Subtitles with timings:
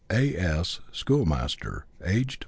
[0.09, 0.79] A.S.
[0.91, 2.39] Schoolmaster, aged 46.